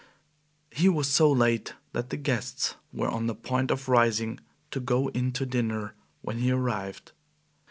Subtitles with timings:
[0.71, 4.39] He was so late that the guests were on the point of rising
[4.71, 5.93] to go in to dinner
[6.23, 7.11] when he arrived.